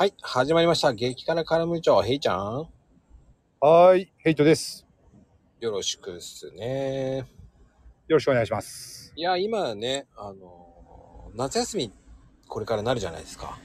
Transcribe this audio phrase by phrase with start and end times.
[0.00, 0.94] はい、始まりました。
[0.94, 2.68] 激辛カラムーチョ、ヘイちゃん。
[3.60, 4.86] はーい、ヘイトです。
[5.60, 7.18] よろしくっすね。
[7.18, 9.12] よろしくお願いします。
[9.14, 11.92] いや、今ね、あの、夏休み、
[12.48, 13.58] これからなるじゃないですか。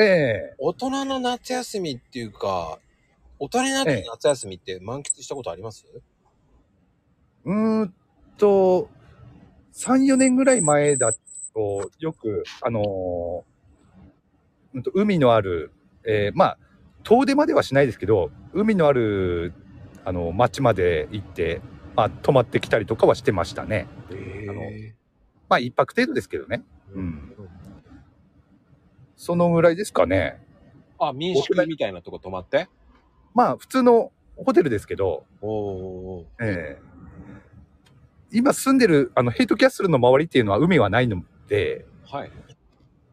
[0.00, 2.78] ええ大人の夏休みっていうか、
[3.38, 5.84] 大人になって夏休みって満喫したことあります、
[7.44, 7.94] うーん
[8.38, 8.88] と、
[9.74, 11.12] 3、4年ぐらい前だ
[11.52, 13.51] と、よく、あのー
[14.94, 15.70] 海のある、
[16.04, 16.58] えーまあ、
[17.02, 19.52] 遠出まではしないですけど、海のある、
[20.04, 21.60] あの、町まで行って、
[21.94, 23.86] まあ、泊まってきたりとかはしてましたね。
[24.10, 24.62] えあの
[25.48, 26.62] まあ、一泊程度ですけどね。
[26.94, 27.32] うん
[29.16, 30.44] そのぐらいですかね。
[30.98, 32.68] あ、民宿みたいなとこ泊まって？
[33.34, 36.82] まあ、普通のホテルですけど、おええ
[38.32, 42.32] 今住んでるあのヘイトキャッスルの周りっていうのは海はないので、はい。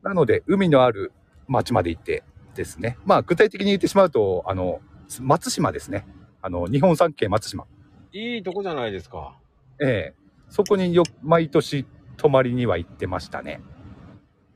[0.02, 1.12] なので海のある
[1.50, 2.24] 町まで行って
[2.56, 2.98] ですね。
[3.06, 4.80] まあ具体的に言ってしまうと、あの、
[5.20, 6.06] 松島ですね。
[6.42, 7.66] あの、日本三景松島。
[8.14, 9.38] いいとこじゃないですか。
[9.82, 10.16] ええ
[10.50, 11.86] そこによ、毎年
[12.18, 13.62] 泊まりには行ってましたね。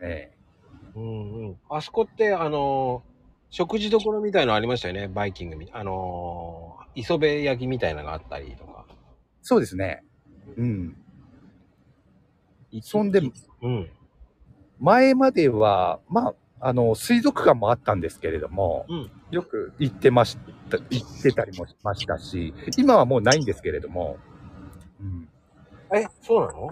[0.02, 0.38] ええ
[0.96, 1.58] うんうん。
[1.70, 3.14] あそこって、あのー
[3.56, 5.08] 食事どころみたいのありましたよね？
[5.08, 8.88] バイキングみあのー磯辺焼きみたいなのがあったりとか。
[9.44, 10.04] そうですね。
[10.58, 10.98] うん。
[12.82, 13.22] そんで、
[13.62, 13.90] うん。
[14.80, 16.36] 前までは、まあ、
[16.66, 19.12] あの、水族館もあったんですけれども、うん。
[19.32, 20.38] よく行ってまし
[20.70, 24.18] た、行ってたりもしましたし、今はもうないんですけれども、
[25.02, 25.28] うん、
[25.94, 26.70] え、そうなの？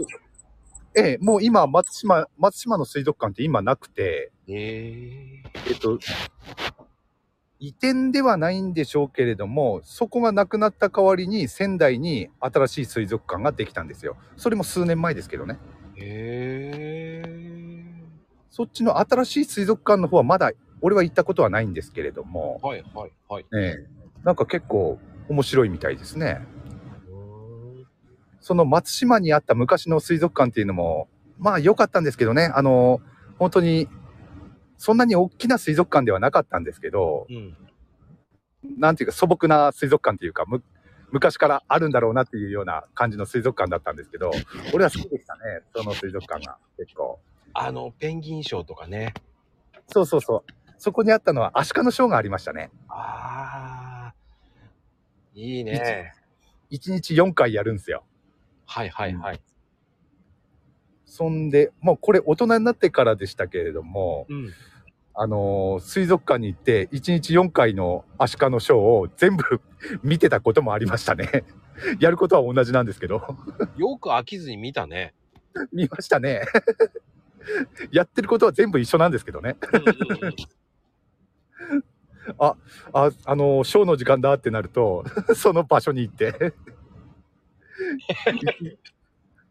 [0.95, 5.49] ええ、もう今、松島、松島の水族館って今なくて、ええ。
[5.69, 5.99] えっと、
[7.59, 14.15] 移転ではないんでしょうけれども、そこがなくなった代わりに仙台に新しい水族館ができたんですよ。
[14.37, 15.59] それも数年前ですけどね。
[15.95, 17.40] へえ
[18.51, 23.45] そっちの新しい水族館の方はまだ、俺は行ったことはないんですけれども、はいはいはい。
[23.55, 23.87] ええ、
[24.23, 24.99] なんか結構
[25.29, 26.45] 面白いみたいですね。
[28.41, 31.07] その松島にあった昔の水族館っていうのも、
[31.39, 32.99] まあ良かったんですけどね、あの、
[33.39, 33.87] 本当に、
[34.77, 37.55] そんなに大きな水族館ではなかったんですけど、うん。
[38.77, 40.61] なんていうか素朴な水族館っていうか、む
[41.11, 44.31] 昔からあるんだろうなっていうような感じの水族館だったんですけど、
[44.73, 47.19] 俺は好きでしたね、その水族館が結構。
[47.53, 49.13] あの、ペンギンショーとかね。
[49.87, 50.51] そうそうそう。
[50.77, 52.71] そこにあったのはアシカのショーがありましたね。
[52.87, 54.13] ああ。
[55.35, 56.13] いいね。
[56.71, 58.03] 1日4回やるんですよ。
[58.65, 59.41] はいはいはい。
[61.05, 64.49] そんで、もうこれ大人になってからでしたけれども、うん。
[65.13, 69.43] あのー水族館に行って1日4回のアシカのショーを全部
[70.03, 71.43] 見てたこともありましたね。
[71.99, 73.21] やることは同じなんですけど。
[73.75, 75.13] よく飽きずに見たね。
[75.73, 76.43] 見ましたね。
[77.91, 79.57] やってることは全部一緒なんですけどね。
[79.73, 79.83] うんう
[80.21, 80.35] んうん
[82.37, 82.55] あ、
[82.93, 85.03] あのーショーの時間だってなると、
[85.35, 86.53] その場所に行って。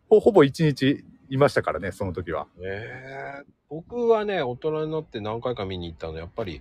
[0.09, 2.47] ほほぼ1日いましたからね、その時は。
[2.63, 6.61] ええ僕はね、大人になって何回か見に行ったの、やっぱり、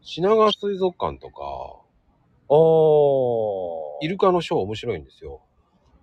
[0.00, 1.82] 品川水族館とか、
[2.48, 5.42] おイルカのショー面白いんですよ。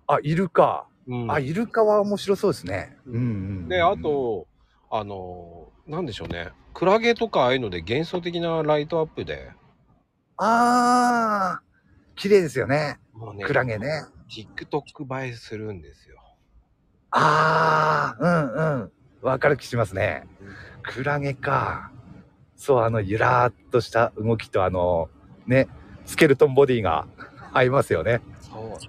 [0.06, 0.86] あ、イルカ。
[1.06, 2.96] うんあ、イルカは面白そうですね。
[3.06, 4.46] うんで、あ、と、
[4.90, 6.50] あの、なんでしょうね。
[6.74, 9.50] クラゲとかああいうので幻想的なライトアップで、
[10.36, 12.98] あー、綺麗ですよね。
[13.12, 14.04] もうねクラゲね。
[14.30, 16.16] TikTok 映えするんですよ。
[17.10, 18.92] あー、うんうん。
[19.22, 20.26] わかる気しますね。
[20.82, 21.90] クラゲか。
[22.56, 25.08] そう、あの、ゆらーっとした動きと、あの、
[25.46, 25.68] ね、
[26.06, 27.06] スケルトンボディが
[27.52, 28.20] 合いますよね。
[28.40, 28.86] そう。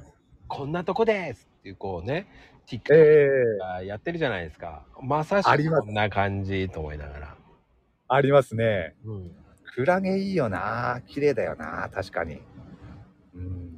[0.48, 2.28] こんなとこですっていう、こうね、
[2.72, 4.84] え TikTok やってるじゃないですか。
[5.02, 7.36] まさしありますくこんな感じと思いながら。
[8.08, 8.96] ありますね。
[9.06, 9.32] うん。
[9.76, 11.02] クラゲいいよな。
[11.08, 11.88] 綺麗だよな。
[11.94, 12.42] 確かに。
[13.36, 13.78] うん。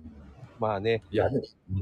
[0.59, 1.41] まあね、いや、ね、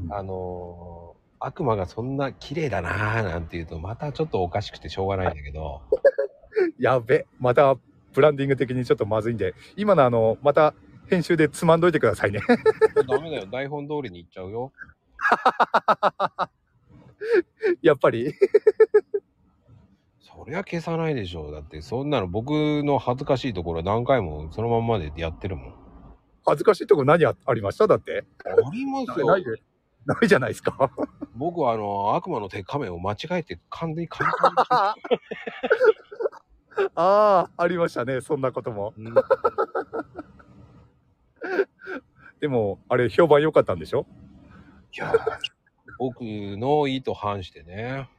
[0.10, 5.82] あのー悪魔がそんな綺麗だなーなんて言うと、またちょっとおかしくてしょうがないんだけど、
[6.78, 7.26] やべ。
[7.40, 7.78] また、
[8.14, 10.76] ブランディング的にちょっとまずいんで、今のあの、また、
[11.09, 12.42] 編集でつまんどいてくださいね。
[13.09, 13.47] ダメだよ。
[13.47, 14.72] 台本通りに行っちゃうよ。
[17.82, 18.34] やっぱり？
[20.20, 21.52] そりゃ消さないでしょう。
[21.52, 22.52] だって、そんなの僕
[22.84, 25.74] の恥ずかしいところ何回もそのまんまでやってるもん。
[26.46, 27.88] 恥ずかしいとこ何あありました？
[27.88, 28.26] だって。
[28.46, 29.28] ありますよ。
[29.28, 29.62] ないで。
[30.06, 30.92] ないじゃないですか。
[31.36, 34.56] 僕はあの、悪魔の手仮面を間違えて完全に簡単に
[36.96, 38.22] ああ、ありましたね。
[38.22, 38.94] そんなことも。
[38.98, 39.14] うん
[42.40, 44.08] でも、あれ、評判良かったんでしょ？
[44.93, 45.17] いやー
[45.97, 48.09] 僕の意図反してね。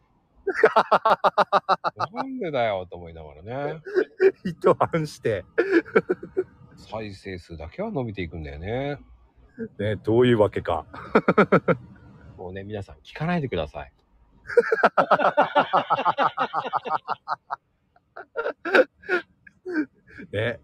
[2.12, 3.42] なんでだよと思いながら
[3.74, 3.80] ね。
[4.44, 5.44] 一反して、
[6.76, 8.98] 再生数だけは伸びていくんだよね。
[9.78, 10.86] ね、どういうわけか。
[12.36, 13.92] もうね、皆さん聞かないでください。
[20.32, 20.60] ね。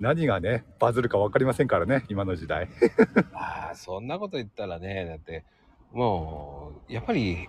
[0.00, 2.68] 何がね、バズるか分かりませんからね、今の時代。
[3.32, 5.44] ああ、そんなこと言ったらね、だって、
[5.92, 7.48] もう、やっぱり、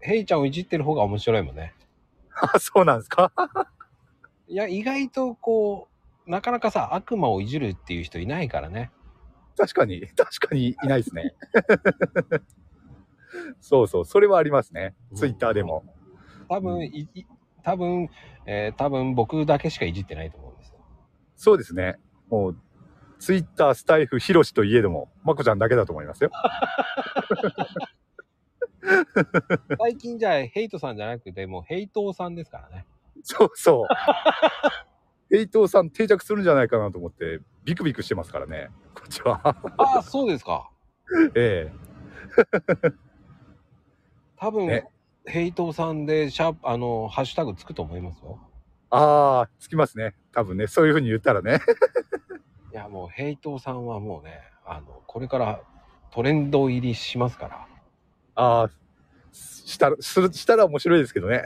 [0.00, 1.74] ヘイちゃんをいじってる方が面白いもんね。
[2.52, 3.32] あ、 そうなんですか？
[4.48, 5.88] いや、意外とこ
[6.26, 8.90] う、なかなかさ、悪魔をいじるっていう人いないからね。
[9.56, 11.34] 確かに、確かにいないですね。
[13.60, 14.94] そうそう、それはありますね。
[15.14, 15.84] ツイッターでも。
[16.48, 17.26] 多分、いい
[17.62, 18.08] 多分、
[18.46, 20.47] えー多分僕だけしかいじってないと思う。
[21.38, 21.98] そうですね。
[22.28, 22.56] もう、
[23.20, 26.30] Twitter、スタエフ、広しといえども、まこちゃんだけだと思いますよ。
[29.78, 32.86] 最近じゃあ、ヘイトさんじゃなくて、もうヘイトーさんですからね。
[33.22, 33.86] そうそう。
[35.30, 38.70] ヘイトーさん定着するんじゃないかなと思って、ビクビクしてますからね。
[38.94, 39.40] こっちは。
[39.44, 40.70] ああ、そうですか。
[41.36, 41.78] ええ
[44.36, 44.84] 多分、ね
[45.24, 48.40] ヘイトーさんで、シャープ、あの、ハッシュタグつくと思いますよ。
[48.90, 50.14] ああ、つきますね。
[50.32, 51.60] 多分ね、そういうふうに言ったらね。
[52.72, 55.60] いや、もう、ヘイトーさんはもうね、あの、これから
[56.10, 57.66] トレンド入りしますから。
[58.34, 58.70] ああ、
[59.32, 61.44] したら、する、したら面白いですけどね。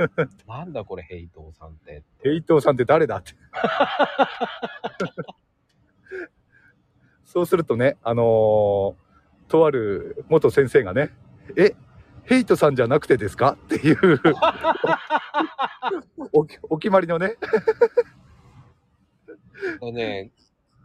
[0.46, 2.02] なんだこれ、ヘイトーさんって。
[2.22, 3.32] ヘイトーさんって誰だって。
[7.24, 8.94] そうするとね、あのー
[9.48, 11.10] とある元先生がね、
[11.56, 11.74] え、
[12.24, 13.52] ヘイトさんじゃなくてですか？
[13.52, 14.18] っていう
[16.32, 17.36] おき、お決まりのね、
[19.80, 20.30] だね、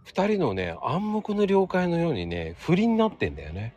[0.04, 3.74] 二人のね、暗黙の了解のようにね、不倫になってんだよね。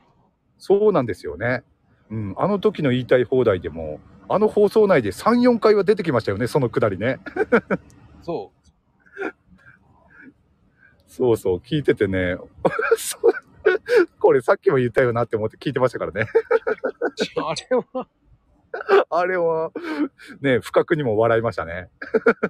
[0.58, 1.62] そうなんですよね。
[2.10, 7.18] うん、あの時の言いたい放題でも、あの放送内で3、4回は出てきましたよね、そのくだりね。
[8.22, 8.52] そ
[11.06, 12.36] そうそう、聞いててね、
[14.20, 16.26] これさっきも言ったよなって思って聞いてましたからね。
[17.36, 17.40] う。
[17.44, 18.08] あれは、
[19.10, 19.72] あれは、
[20.40, 21.88] ね、不覚にも笑いましたね。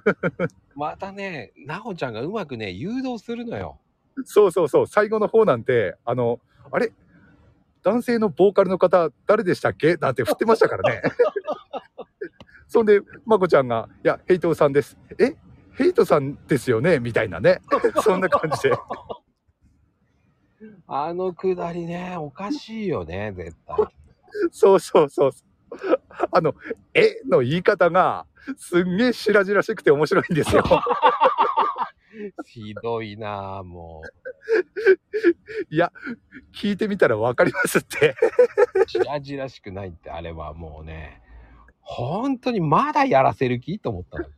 [0.75, 3.79] またね、なほちゃんがうまくね、誘導するのよ。
[4.25, 6.39] そうそうそう、最後の方なんて、あの、
[6.71, 6.91] あれ？
[7.83, 9.95] 男性のボーカルの方、誰でしたっけ？
[9.95, 11.01] なんて振ってましたからね。
[12.67, 14.97] そんで、まこちゃんが、いや、ヘイトさんです。
[15.17, 15.35] え？
[15.73, 16.99] ヘイトさんですよね？
[16.99, 17.61] みたいなね。
[18.03, 18.75] そんな感じで。
[20.87, 23.77] あのくだりね、おかしいよね、絶対。
[24.51, 25.31] そうそうそう。
[26.31, 26.55] あの、
[26.93, 28.25] えの言い方が、
[28.57, 30.63] すんげえ白々しくて面白いんですよ。
[32.45, 34.01] ひどいなぁ、も
[35.69, 35.91] いや、
[36.53, 38.15] 聞いてみたらわかりますって。
[38.75, 38.87] う。
[38.87, 41.21] 白々しくないって、あれはもうね、
[41.81, 44.25] 本当にまだやらせる気と思ったの。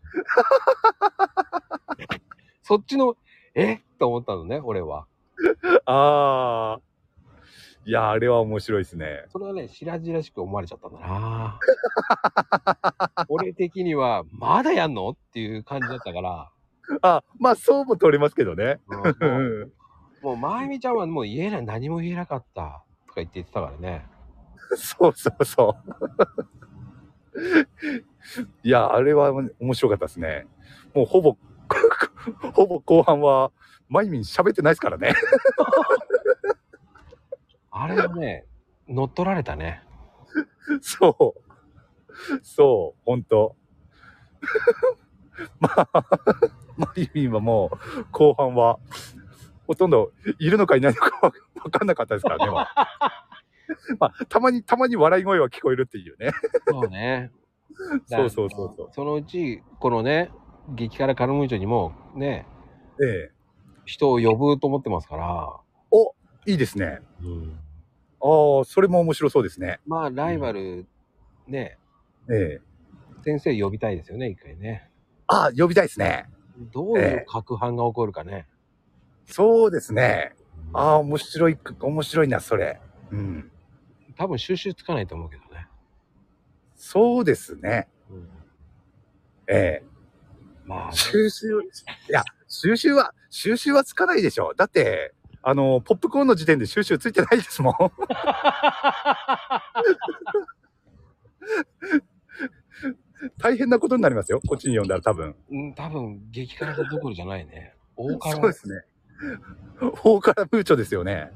[2.63, 3.15] そっちの、
[3.55, 3.81] え？
[3.99, 5.05] と思ったのね、俺は。
[5.85, 6.92] ああ。
[7.85, 9.25] いや、あれは面白いですね。
[9.29, 11.59] それはね、白々しく思われちゃったんだな
[13.27, 15.09] 俺的には、まだやんの？
[15.09, 16.49] っていう感じだったから、
[17.01, 18.79] あ、まあそうも取れますけどね。
[18.87, 19.73] うんう
[20.21, 24.05] もうまゆみちゃんはもう言えない、何も言えなかった、とか言って言ってたからね。
[24.77, 25.93] そうそうそう。
[28.63, 30.47] いや、あれは面白かったですね。
[30.93, 31.37] もうほぼ、
[32.53, 33.51] ほぼ後半は、
[33.89, 35.13] マイミン喋ってないですからね。
[37.73, 38.45] あれはね、
[38.87, 39.81] 乗っ取られたね。
[40.81, 42.39] そう。
[42.43, 43.55] そう、ほんと。
[45.59, 46.05] まあ、
[46.77, 48.77] マイミンはもう、後半は、
[49.65, 52.51] ほとんどいるのかいないのかわわかんなかったですからね。
[52.51, 53.23] まあ
[53.99, 56.31] まあ、たまに、たまに笑い声は聞こえるっていうね。
[56.67, 57.31] そうね。
[58.05, 58.89] そうそうそうそう。
[58.91, 60.31] そのうち、このね、
[60.75, 62.45] 激辛カルムーチョにも、ね、
[63.01, 63.31] ええ。
[63.85, 65.49] 人を呼ぶと思ってますから、
[65.91, 66.13] お、
[66.45, 66.99] いいですね。
[68.23, 69.79] ああ、それも面白そうですね。
[69.85, 70.87] まあ、ライバル、
[71.45, 71.77] ね、
[72.29, 72.61] ええ。
[73.25, 74.89] 先生呼びたいですよね、一回ね。
[75.27, 76.25] ああ、呼びたいですね。
[76.71, 78.47] どういう攪拌が起こるかね。
[79.25, 80.35] そうですね。
[80.71, 82.79] ああ、面白い、面白いな、それ。
[83.11, 83.51] うん。
[84.15, 85.67] 多分収集つかないと思うけどね。
[86.75, 87.89] そうですね。
[88.09, 88.29] うん
[89.47, 89.83] ええ。
[90.65, 91.47] まあ、ね、収集、
[92.09, 94.53] いや、収集は、収集はつかないでしょ。
[94.55, 97.75] だって、あの、ポップコーンの時点で収集ついてないですもん。
[103.37, 104.39] 大変なことになりますよ。
[104.47, 105.35] こっちに読んだら多分。
[105.51, 107.75] うん、多分、激辛どころじゃないね。
[107.97, 108.85] 大辛そうですね。
[110.03, 111.31] 大からムーチョですよね。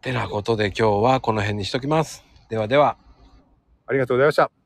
[0.00, 2.24] てなことで今日はこの辺にしときます。
[2.48, 2.96] ではでは。
[3.86, 4.59] ありがとうございました。